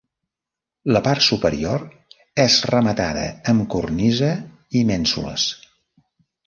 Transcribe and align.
La 0.95 1.01
part 1.07 1.25
superior 1.25 1.85
és 2.45 2.57
rematada 2.73 3.29
amb 3.55 3.69
cornisa 3.77 4.35
i 4.81 4.87
mènsules. 4.93 5.51